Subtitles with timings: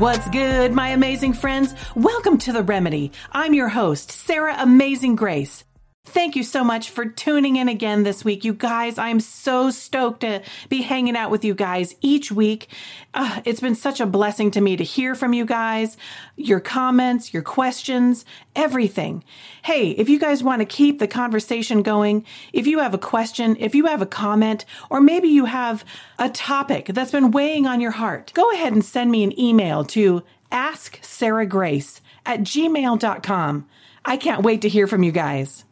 [0.00, 1.74] What's good, my amazing friends?
[1.94, 3.12] Welcome to The Remedy.
[3.32, 5.62] I'm your host, Sarah Amazing Grace.
[6.06, 8.42] Thank you so much for tuning in again this week.
[8.42, 12.68] You guys, I'm so stoked to be hanging out with you guys each week.
[13.12, 15.98] Uh, it's been such a blessing to me to hear from you guys,
[16.36, 18.24] your comments, your questions,
[18.56, 19.22] everything.
[19.62, 22.24] Hey, if you guys want to keep the conversation going,
[22.54, 25.84] if you have a question, if you have a comment, or maybe you have
[26.18, 29.84] a topic that's been weighing on your heart, go ahead and send me an email
[29.84, 33.68] to asksarahgrace at gmail.com.
[34.04, 35.66] I can't wait to hear from you guys.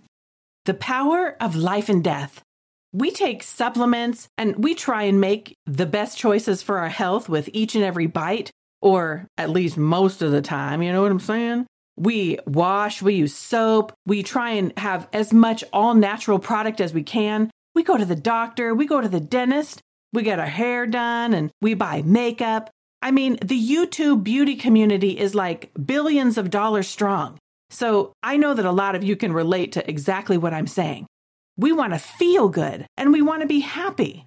[0.69, 2.43] The power of life and death.
[2.93, 7.49] We take supplements and we try and make the best choices for our health with
[7.55, 8.51] each and every bite,
[8.83, 10.83] or at least most of the time.
[10.83, 11.67] You know what I'm saying?
[11.97, 16.93] We wash, we use soap, we try and have as much all natural product as
[16.93, 17.51] we can.
[17.75, 19.81] We go to the doctor, we go to the dentist,
[20.12, 22.69] we get our hair done, and we buy makeup.
[23.01, 27.39] I mean, the YouTube beauty community is like billions of dollars strong.
[27.70, 31.06] So I know that a lot of you can relate to exactly what I'm saying.
[31.56, 34.27] We want to feel good and we want to be happy.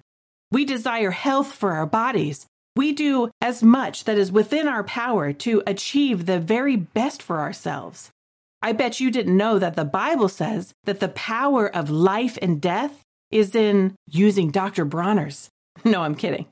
[0.50, 2.46] We desire health for our bodies.
[2.76, 7.40] We do as much that is within our power to achieve the very best for
[7.40, 8.10] ourselves.
[8.62, 12.60] I bet you didn't know that the Bible says that the power of life and
[12.60, 14.84] death is in using Dr.
[14.84, 15.48] Bronner's.
[15.84, 16.46] No, I'm kidding.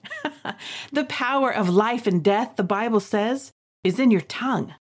[0.92, 3.52] the power of life and death, the Bible says,
[3.84, 4.74] is in your tongue.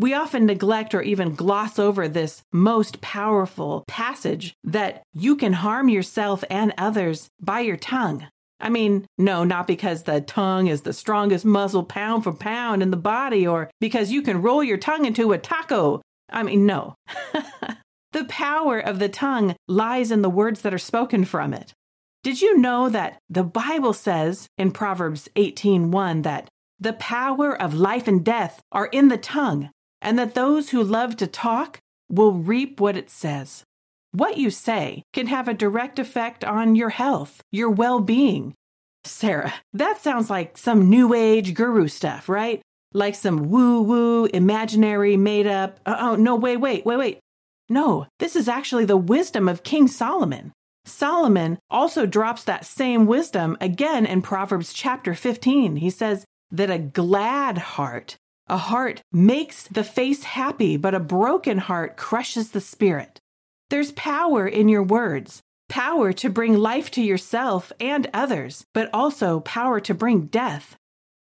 [0.00, 5.90] We often neglect or even gloss over this most powerful passage that you can harm
[5.90, 8.26] yourself and others by your tongue.
[8.58, 12.90] I mean, no, not because the tongue is the strongest muscle pound for pound in
[12.90, 16.00] the body or because you can roll your tongue into a taco.
[16.30, 16.94] I mean, no.
[18.12, 21.74] the power of the tongue lies in the words that are spoken from it.
[22.22, 26.48] Did you know that the Bible says in Proverbs 18:1 that
[26.78, 29.68] the power of life and death are in the tongue,
[30.00, 31.78] and that those who love to talk
[32.08, 33.64] will reap what it says.
[34.12, 38.54] What you say can have a direct effect on your health, your well being.
[39.04, 42.60] Sarah, that sounds like some new age guru stuff, right?
[42.92, 45.78] Like some woo woo, imaginary, made up.
[45.86, 47.18] Oh, no, wait, wait, wait, wait.
[47.68, 50.52] No, this is actually the wisdom of King Solomon.
[50.84, 55.76] Solomon also drops that same wisdom again in Proverbs chapter 15.
[55.76, 58.16] He says that a glad heart
[58.50, 63.20] a heart makes the face happy, but a broken heart crushes the spirit.
[63.70, 69.38] There's power in your words, power to bring life to yourself and others, but also
[69.40, 70.76] power to bring death.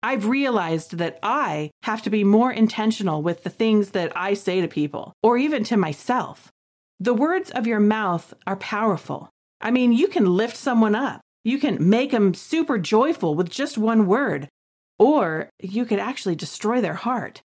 [0.03, 4.61] I've realized that I have to be more intentional with the things that I say
[4.61, 6.51] to people, or even to myself.
[6.99, 9.31] The words of your mouth are powerful.
[9.59, 11.21] I mean, you can lift someone up.
[11.43, 14.47] You can make them super joyful with just one word,
[14.97, 17.41] or you could actually destroy their heart.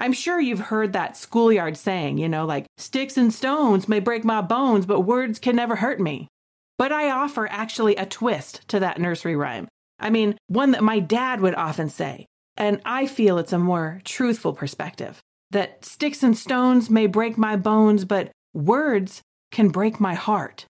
[0.00, 4.24] I'm sure you've heard that schoolyard saying, you know, like, sticks and stones may break
[4.24, 6.28] my bones, but words can never hurt me.
[6.76, 9.68] But I offer actually a twist to that nursery rhyme.
[10.00, 12.26] I mean, one that my dad would often say.
[12.56, 15.20] And I feel it's a more truthful perspective
[15.50, 20.66] that sticks and stones may break my bones, but words can break my heart.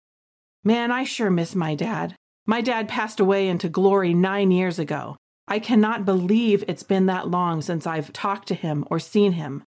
[0.65, 2.15] Man, I sure miss my dad.
[2.47, 5.17] My dad passed away into glory nine years ago.
[5.51, 9.65] I cannot believe it's been that long since I've talked to him or seen him.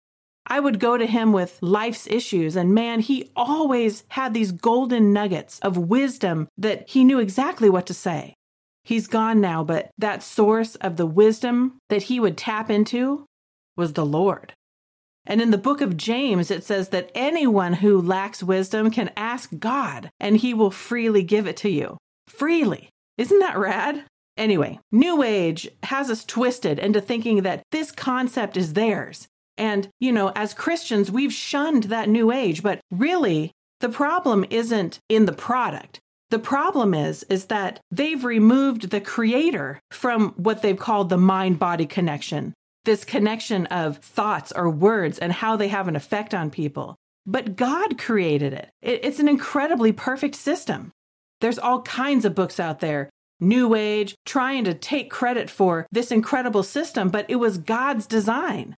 [0.45, 5.13] I would go to him with life's issues, and man, he always had these golden
[5.13, 8.35] nuggets of wisdom that he knew exactly what to say.
[8.83, 13.27] He's gone now, but that source of the wisdom that he would tap into
[13.77, 14.55] was the Lord.
[15.27, 19.51] And in the book of James, it says that anyone who lacks wisdom can ask
[19.59, 21.99] God, and he will freely give it to you.
[22.27, 22.89] Freely.
[23.19, 24.05] Isn't that rad?
[24.39, 29.27] Anyway, New Age has us twisted into thinking that this concept is theirs.
[29.59, 33.51] And, you know, as Christians, we've shunned that New Age, but really,
[33.81, 35.99] the problem isn't in the product.
[36.31, 41.59] The problem is is that they've removed the creator from what they've called the mind
[41.59, 42.55] body connection.
[42.85, 46.97] This connection of thoughts or words and how they have an effect on people.
[47.27, 48.71] But God created it.
[48.83, 50.93] It's an incredibly perfect system.
[51.41, 56.11] There's all kinds of books out there New Age, trying to take credit for this
[56.11, 58.77] incredible system, but it was God's design.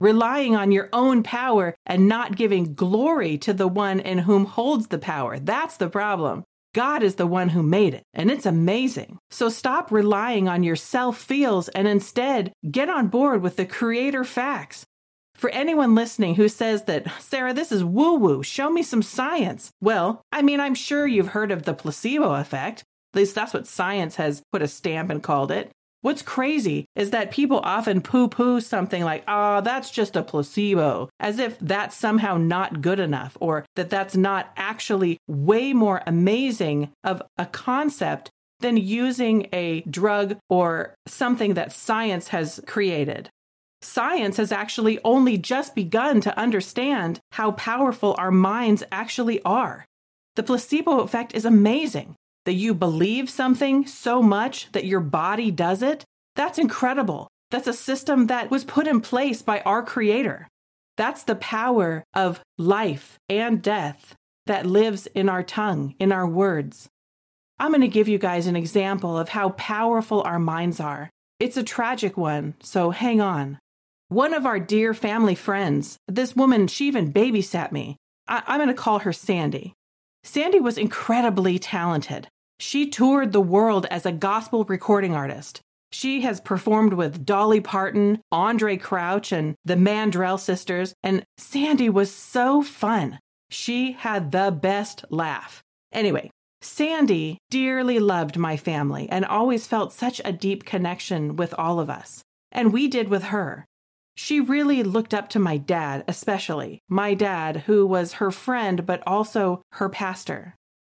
[0.00, 4.88] Relying on your own power and not giving glory to the one in whom holds
[4.88, 5.38] the power.
[5.38, 6.44] That's the problem.
[6.74, 9.18] God is the one who made it, and it's amazing.
[9.30, 14.24] So stop relying on your self feels and instead get on board with the creator
[14.24, 14.86] facts.
[15.34, 19.70] For anyone listening who says that, Sarah, this is woo woo, show me some science.
[19.80, 22.84] Well, I mean, I'm sure you've heard of the placebo effect.
[23.12, 25.70] At least that's what science has put a stamp and called it.
[26.00, 30.22] What's crazy is that people often poo poo something like, ah, oh, that's just a
[30.22, 36.02] placebo, as if that's somehow not good enough or that that's not actually way more
[36.06, 43.28] amazing of a concept than using a drug or something that science has created.
[43.80, 49.84] Science has actually only just begun to understand how powerful our minds actually are.
[50.34, 55.82] The placebo effect is amazing that you believe something so much that your body does
[55.82, 56.04] it,
[56.34, 57.28] that's incredible.
[57.50, 60.48] That's a system that was put in place by our Creator.
[60.96, 64.14] That's the power of life and death
[64.46, 66.88] that lives in our tongue, in our words.
[67.58, 71.10] I'm going to give you guys an example of how powerful our minds are.
[71.38, 73.58] It's a tragic one, so hang on.
[74.08, 77.96] One of our dear family friends, this woman, she even babysat me.
[78.28, 79.74] I- I'm going to call her Sandy.
[80.24, 82.28] Sandy was incredibly talented.
[82.60, 85.60] She toured the world as a gospel recording artist.
[85.90, 92.10] She has performed with Dolly Parton, Andraé Crouch, and the Mandrell sisters, and Sandy was
[92.10, 93.18] so fun.
[93.50, 95.62] She had the best laugh.
[95.92, 96.30] Anyway,
[96.62, 101.90] Sandy dearly loved my family and always felt such a deep connection with all of
[101.90, 102.22] us.
[102.50, 103.66] And we did with her.
[104.16, 109.02] She really looked up to my dad, especially my dad, who was her friend but
[109.06, 110.54] also her pastor.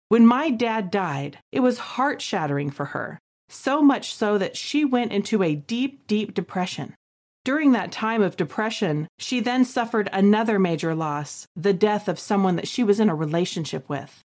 [0.09, 3.19] When my dad died, it was heart shattering for her,
[3.49, 6.95] so much so that she went into a deep, deep depression.
[7.43, 12.55] During that time of depression, she then suffered another major loss the death of someone
[12.57, 14.21] that she was in a relationship with.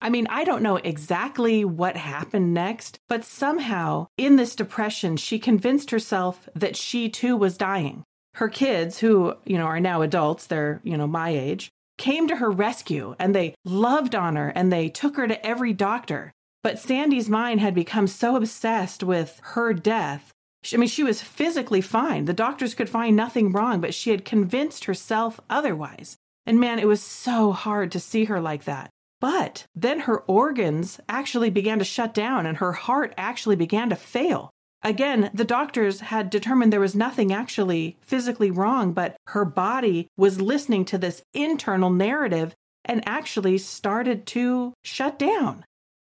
[0.00, 5.38] I mean, I don't know exactly what happened next, but somehow in this depression, she
[5.38, 8.04] convinced herself that she too was dying.
[8.36, 12.36] Her kids, who, you know, are now adults, they're, you know, my age, came to
[12.36, 16.32] her rescue and they loved on her and they took her to every doctor.
[16.62, 20.32] But Sandy's mind had become so obsessed with her death.
[20.70, 22.26] I mean, she was physically fine.
[22.26, 26.18] The doctors could find nothing wrong, but she had convinced herself otherwise.
[26.44, 28.90] And man, it was so hard to see her like that.
[29.18, 33.96] But then her organs actually began to shut down and her heart actually began to
[33.96, 34.50] fail.
[34.86, 40.40] Again, the doctors had determined there was nothing actually physically wrong, but her body was
[40.40, 42.54] listening to this internal narrative
[42.84, 45.64] and actually started to shut down.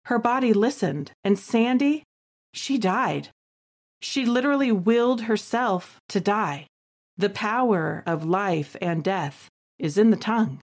[0.08, 2.04] Her body listened, and Sandy,
[2.54, 3.30] she died.
[4.02, 6.68] She literally willed herself to die.
[7.16, 9.48] The power of life and death
[9.80, 10.60] is in the tongue.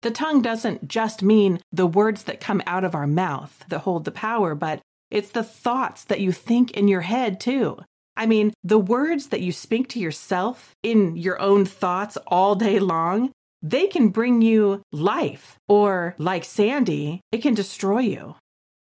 [0.00, 4.06] The tongue doesn't just mean the words that come out of our mouth that hold
[4.06, 4.80] the power, but
[5.14, 7.78] it's the thoughts that you think in your head, too.
[8.16, 12.80] I mean, the words that you speak to yourself in your own thoughts all day
[12.80, 13.30] long,
[13.62, 18.34] they can bring you life, or like Sandy, it can destroy you.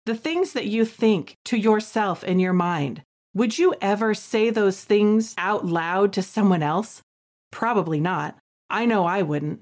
[0.06, 3.02] The things that you think to yourself in your mind,
[3.34, 7.02] would you ever say those things out loud to someone else?
[7.50, 8.38] Probably not.
[8.70, 9.60] I know I wouldn't.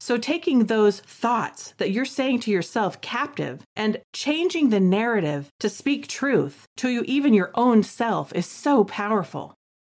[0.00, 5.68] So, taking those thoughts that you're saying to yourself captive and changing the narrative to
[5.68, 9.54] speak truth to you, even your own self, is so powerful.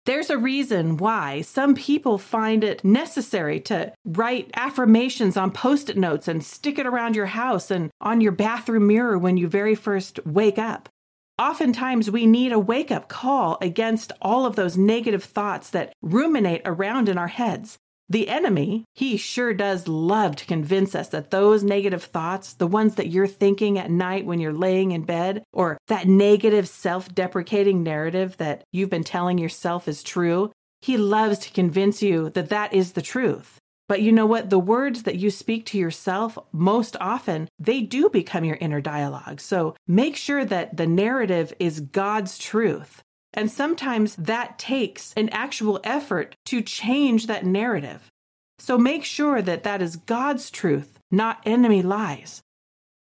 [0.06, 5.98] There's a reason why some people find it necessary to write affirmations on post it
[5.98, 9.76] notes and stick it around your house and on your bathroom mirror when you very
[9.76, 10.90] first wake up.
[11.38, 16.62] Oftentimes, we need a wake up call against all of those negative thoughts that ruminate
[16.66, 17.78] around in our heads.
[18.12, 22.96] The enemy, he sure does love to convince us that those negative thoughts, the ones
[22.96, 27.84] that you're thinking at night when you're laying in bed, or that negative self deprecating
[27.84, 30.52] narrative that you've been telling yourself is true,
[30.82, 33.60] he loves to convince you that that is the truth.
[33.88, 34.50] But you know what?
[34.50, 39.40] The words that you speak to yourself, most often, they do become your inner dialogue.
[39.40, 43.04] So make sure that the narrative is God's truth.
[43.34, 48.10] And sometimes that takes an actual effort to change that narrative.
[48.58, 52.42] So make sure that that is God's truth, not enemy lies.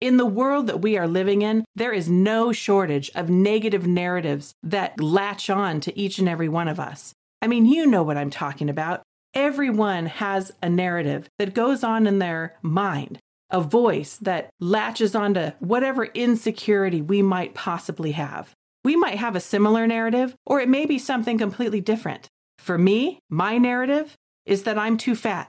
[0.00, 4.52] In the world that we are living in, there is no shortage of negative narratives
[4.62, 7.14] that latch on to each and every one of us.
[7.40, 9.02] I mean, you know what I'm talking about.
[9.34, 13.18] Everyone has a narrative that goes on in their mind,
[13.50, 18.54] a voice that latches onto whatever insecurity we might possibly have.
[18.84, 22.28] We might have a similar narrative, or it may be something completely different.
[22.58, 25.48] For me, my narrative is that I'm too fat.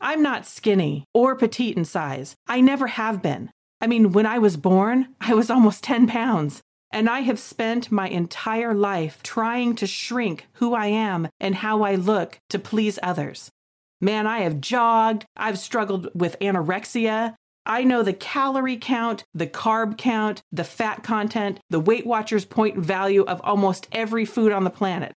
[0.00, 2.34] I'm not skinny or petite in size.
[2.48, 3.50] I never have been.
[3.80, 6.60] I mean, when I was born, I was almost 10 pounds.
[6.94, 11.82] And I have spent my entire life trying to shrink who I am and how
[11.82, 13.50] I look to please others.
[14.00, 19.96] Man, I have jogged, I've struggled with anorexia, I know the calorie count, the carb
[19.96, 24.70] count, the fat content, the Weight Watchers point value of almost every food on the
[24.70, 25.12] planet.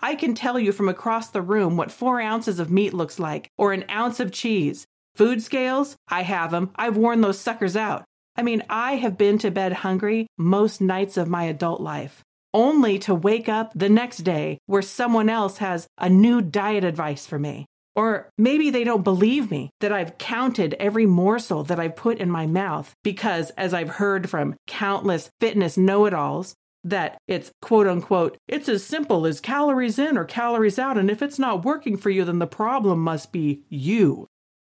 [0.00, 3.50] I can tell you from across the room what four ounces of meat looks like,
[3.58, 4.86] or an ounce of cheese.
[5.14, 6.70] Food scales, I have them.
[6.76, 8.04] I've worn those suckers out.
[8.34, 12.22] I mean, I have been to bed hungry most nights of my adult life,
[12.54, 17.26] only to wake up the next day where someone else has a new diet advice
[17.26, 17.66] for me.
[17.96, 22.30] Or maybe they don't believe me that I've counted every morsel that I've put in
[22.30, 26.54] my mouth because, as I've heard from countless fitness know it alls,
[26.84, 30.98] that it's quote unquote, it's as simple as calories in or calories out.
[30.98, 34.26] And if it's not working for you, then the problem must be you.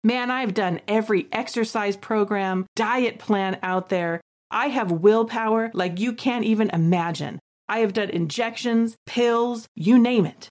[0.03, 4.21] Man, I've done every exercise program, diet plan out there.
[4.49, 7.39] I have willpower like you can't even imagine.
[7.67, 10.47] I have done injections, pills, you name it.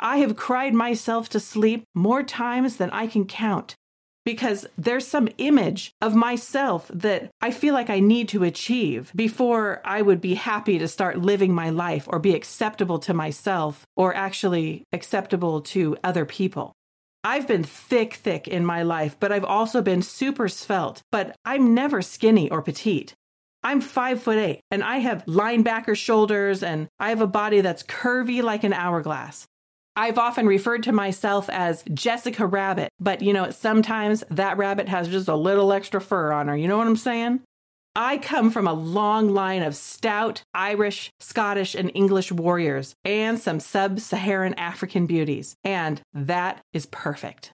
[0.00, 3.76] I have cried myself to sleep more times than I can count
[4.24, 9.82] because there's some image of myself that I feel like I need to achieve before
[9.84, 14.14] I would be happy to start living my life or be acceptable to myself or
[14.14, 16.72] actually acceptable to other people.
[17.22, 21.74] I've been thick, thick in my life, but I've also been super svelte, but I'm
[21.74, 23.14] never skinny or petite.
[23.62, 27.82] I'm five foot eight and I have linebacker shoulders and I have a body that's
[27.82, 29.46] curvy like an hourglass.
[29.96, 35.08] I've often referred to myself as Jessica Rabbit, but you know, sometimes that rabbit has
[35.08, 36.56] just a little extra fur on her.
[36.56, 37.40] You know what I'm saying?
[37.96, 43.58] I come from a long line of stout Irish, Scottish, and English warriors and some
[43.58, 47.50] sub Saharan African beauties, and that is perfect.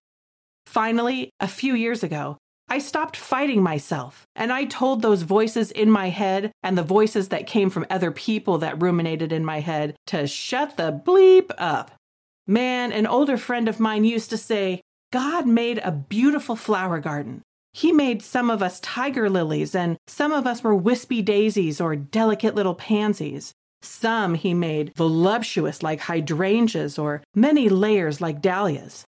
[0.66, 2.36] Finally, a few years ago,
[2.68, 7.28] I stopped fighting myself and I told those voices in my head and the voices
[7.28, 11.92] that came from other people that ruminated in my head to shut the bleep up.
[12.46, 17.42] Man, an older friend of mine used to say, God made a beautiful flower garden.
[17.72, 21.96] He made some of us tiger lilies, and some of us were wispy daisies or
[21.96, 23.52] delicate little pansies.
[23.82, 29.04] Some he made voluptuous like hydrangeas or many layers like dahlias.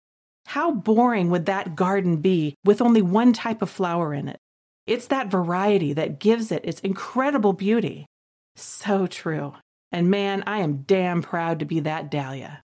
[0.47, 4.38] How boring would that garden be with only one type of flower in it?
[4.87, 8.07] It's that variety that gives it its incredible beauty.
[8.55, 9.55] So true.
[9.93, 12.62] And man, I am damn proud to be that dahlia.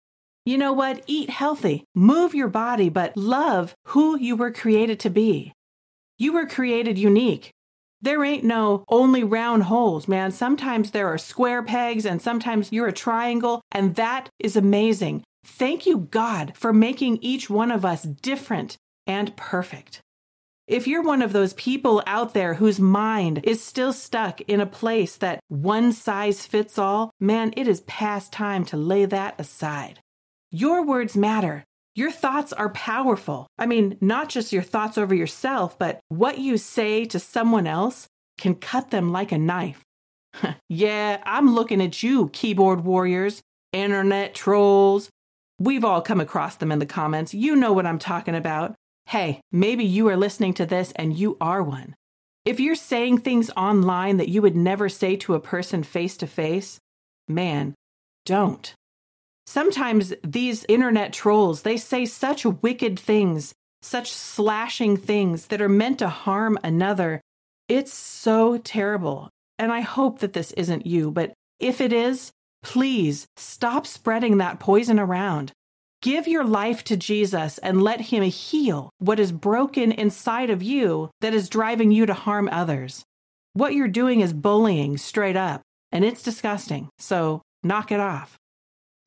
[0.46, 1.04] You know what?
[1.08, 5.54] Eat healthy, move your body, but love who you were created to be.
[6.18, 7.52] You were created unique.
[8.02, 10.32] There ain't no only round holes, man.
[10.32, 15.24] Sometimes there are square pegs and sometimes you're a triangle, and that is amazing.
[15.46, 20.02] Thank you, God, for making each one of us different and perfect.
[20.68, 24.68] If you're one of those people out there whose mind is still stuck in a
[24.68, 30.00] place that one size fits all, man, it is past time to lay that aside.
[30.52, 31.64] Your words matter.
[31.96, 33.48] Your thoughts are powerful.
[33.58, 38.08] I mean, not just your thoughts over yourself, but what you say to someone else
[38.40, 39.82] can cut them like a knife.
[40.70, 43.42] yeah, I'm looking at you, keyboard warriors,
[43.74, 45.10] internet trolls.
[45.60, 47.34] We've all come across them in the comments.
[47.34, 48.76] You know what I'm talking about.
[49.08, 51.96] Hey, maybe you are listening to this and you are one.
[52.46, 56.28] If you're saying things online that you would never say to a person face to
[56.28, 56.80] face,
[57.28, 57.76] man,
[58.26, 58.74] don't.
[59.50, 65.98] Sometimes these internet trolls, they say such wicked things, such slashing things that are meant
[65.98, 67.20] to harm another.
[67.68, 69.32] It's so terrible.
[69.58, 72.30] And I hope that this isn't you, but if it is,
[72.62, 75.52] please stop spreading that poison around.
[76.04, 81.10] Give your life to Jesus and let Him heal what is broken inside of you
[81.22, 83.04] that is driving you to harm others.
[83.54, 86.90] What you're doing is bullying straight up, and it's disgusting.
[87.00, 88.39] So knock it off.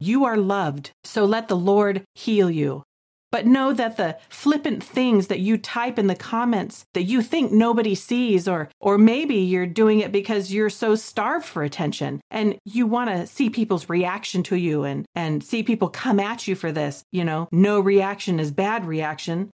[0.02, 2.82] You are loved, so let the Lord heal you.
[3.30, 7.52] But know that the flippant things that you type in the comments that you think
[7.52, 12.58] nobody sees, or, or maybe you're doing it because you're so starved for attention and
[12.64, 16.56] you want to see people's reaction to you and, and see people come at you
[16.56, 17.04] for this.
[17.12, 19.50] You know, no reaction is bad reaction.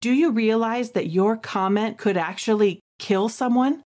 [0.00, 3.82] Do you realize that your comment could actually kill someone?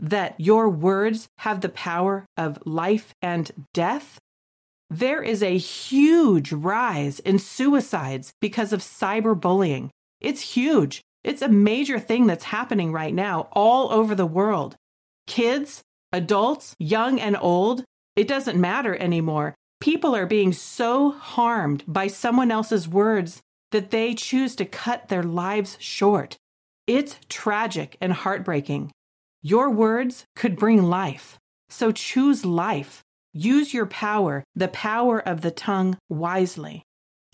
[0.00, 4.18] That your words have the power of life and death?
[4.90, 9.90] There is a huge rise in suicides because of cyberbullying.
[10.20, 11.00] It's huge.
[11.22, 14.74] It's a major thing that's happening right now all over the world.
[15.28, 15.82] Kids,
[16.12, 17.84] adults, young and old,
[18.16, 19.54] it doesn't matter anymore.
[19.80, 25.22] People are being so harmed by someone else's words that they choose to cut their
[25.22, 26.36] lives short.
[26.88, 28.90] It's tragic and heartbreaking.
[29.40, 31.38] Your words could bring life.
[31.68, 33.04] So choose life.
[33.32, 36.82] Use your power, the power of the tongue, wisely.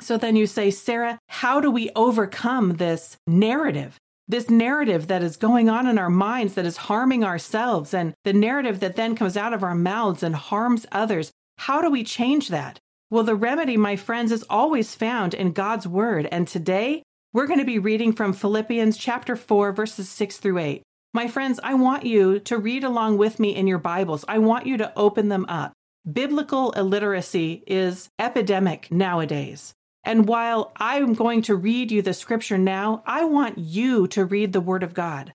[0.00, 3.98] So then you say, Sarah, how do we overcome this narrative?
[4.28, 8.32] this narrative that is going on in our minds that is harming ourselves and the
[8.32, 11.30] narrative that then comes out of our mouths and harms others.
[11.58, 12.78] How do we change that?
[13.08, 16.26] Well, the remedy, my friends, is always found in God's word.
[16.32, 20.82] And today we're going to be reading from Philippians chapter 4, verses 6 through 8.
[21.14, 24.24] My friends, I want you to read along with me in your Bibles.
[24.26, 25.72] I want you to open them up.
[26.10, 29.74] Biblical illiteracy is epidemic nowadays.
[30.04, 34.52] And while I'm going to read you the scripture now, I want you to read
[34.52, 35.32] the Word of God.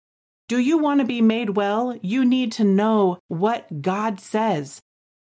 [0.47, 1.99] Do you want to be made well?
[2.01, 4.79] You need to know what God says.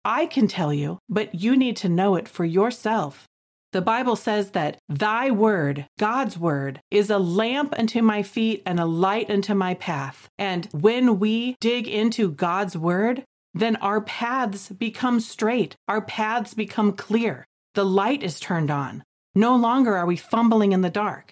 [0.03, 3.27] I can tell you, but you need to know it for yourself.
[3.71, 8.79] The Bible says that thy word, God's word, is a lamp unto my feet and
[8.79, 10.27] a light unto my path.
[10.39, 13.25] And when we dig into God's word,
[13.55, 17.45] then our paths become straight, our paths become clear.
[17.73, 19.03] The light is turned on.
[19.33, 21.31] No longer are we fumbling in the dark.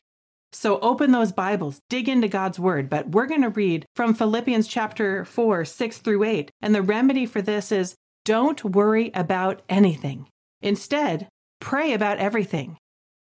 [0.53, 4.67] So open those Bibles, dig into God's word, but we're going to read from Philippians
[4.67, 6.51] chapter 4, 6 through 8.
[6.61, 10.27] And the remedy for this is don't worry about anything.
[10.61, 11.27] Instead,
[11.59, 12.77] pray about everything.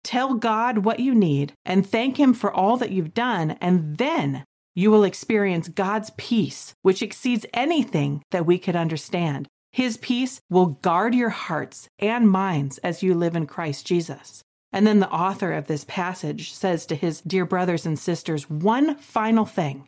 [0.03, 4.43] Tell God what you need and thank Him for all that you've done, and then
[4.79, 9.45] you will experience God's peace, which exceeds anything that we could understand.
[9.73, 14.41] His peace will guard your hearts and minds as you live in Christ Jesus.
[14.71, 18.95] And then the author of this passage says to his dear brothers and sisters one
[18.95, 19.85] final thing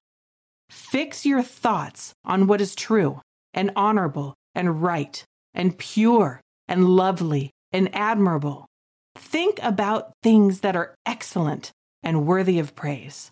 [0.70, 3.22] fix your thoughts on what is true
[3.54, 8.66] and honorable and right and pure and lovely and admirable.
[9.16, 11.72] Think about things that are excellent
[12.04, 13.32] and worthy of praise.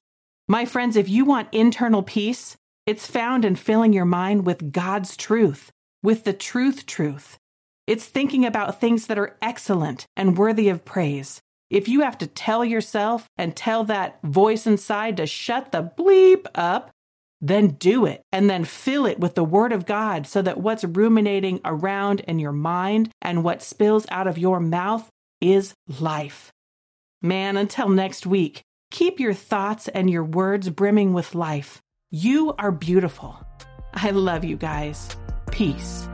[0.52, 5.16] My friends, if you want internal peace, it's found in filling your mind with God's
[5.16, 7.38] truth, with the truth truth.
[7.86, 11.40] It's thinking about things that are excellent and worthy of praise.
[11.70, 16.48] If you have to tell yourself and tell that voice inside to shut the bleep
[16.56, 16.90] up,
[17.40, 20.84] then do it and then fill it with the Word of God so that what's
[20.84, 25.08] ruminating around in your mind and what spills out of your mouth
[25.42, 26.52] is life.
[27.22, 31.82] Man, until next week, keep your thoughts and your words brimming with life.
[32.12, 33.40] You are beautiful.
[33.94, 35.16] I love you guys.
[35.52, 36.08] Peace.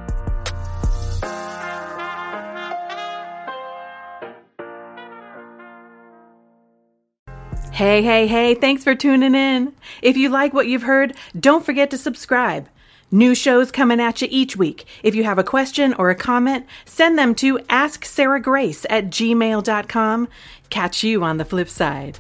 [7.72, 9.74] Hey, hey, hey, thanks for tuning in.
[10.02, 12.70] If you like what you've heard, don't forget to subscribe.
[13.12, 14.86] New shows coming at you each week.
[15.04, 20.28] If you have a question or a comment, send them to AskSarahGrace at gmail.com.
[20.70, 22.20] Catch you on the flip side.